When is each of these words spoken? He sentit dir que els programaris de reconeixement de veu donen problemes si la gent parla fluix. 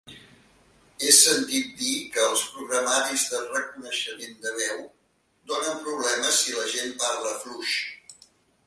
He 1.01 1.11
sentit 1.17 1.67
dir 1.81 1.97
que 2.15 2.23
els 2.29 2.45
programaris 2.55 3.27
de 3.35 3.43
reconeixement 3.43 4.35
de 4.47 4.55
veu 4.63 4.83
donen 5.53 5.87
problemes 5.87 6.43
si 6.47 6.59
la 6.63 6.69
gent 6.75 6.99
parla 7.07 7.39
fluix. 7.47 7.79